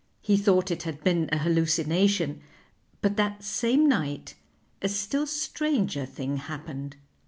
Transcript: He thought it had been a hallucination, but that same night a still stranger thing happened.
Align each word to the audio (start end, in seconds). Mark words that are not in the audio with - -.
He 0.23 0.35
thought 0.35 0.71
it 0.71 0.81
had 0.81 1.03
been 1.03 1.29
a 1.31 1.37
hallucination, 1.37 2.41
but 3.01 3.17
that 3.17 3.43
same 3.43 3.87
night 3.87 4.33
a 4.81 4.89
still 4.89 5.27
stranger 5.27 6.07
thing 6.07 6.37
happened. 6.37 6.95